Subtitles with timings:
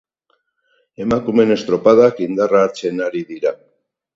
[1.03, 3.53] Emakumeen estropadak indarra hartzen ari dira.